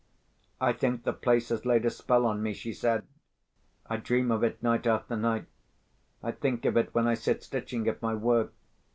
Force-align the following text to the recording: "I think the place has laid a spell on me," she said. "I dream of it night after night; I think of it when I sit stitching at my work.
"I 0.59 0.73
think 0.73 1.03
the 1.03 1.13
place 1.13 1.49
has 1.49 1.63
laid 1.63 1.85
a 1.85 1.91
spell 1.91 2.25
on 2.25 2.41
me," 2.41 2.53
she 2.55 2.73
said. 2.73 3.03
"I 3.85 3.97
dream 3.97 4.31
of 4.31 4.43
it 4.43 4.63
night 4.63 4.87
after 4.87 5.15
night; 5.15 5.45
I 6.23 6.31
think 6.31 6.65
of 6.65 6.75
it 6.75 6.95
when 6.95 7.07
I 7.07 7.13
sit 7.13 7.43
stitching 7.43 7.87
at 7.87 8.01
my 8.01 8.15
work. 8.15 8.51